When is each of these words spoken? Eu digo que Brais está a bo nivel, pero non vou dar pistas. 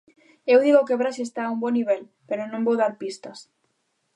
Eu 0.53 0.59
digo 0.65 0.85
que 0.87 0.99
Brais 1.01 1.17
está 1.21 1.41
a 1.47 1.53
bo 1.61 1.69
nivel, 1.77 2.01
pero 2.27 2.49
non 2.51 2.65
vou 2.67 2.75
dar 2.81 2.93
pistas. 3.01 3.37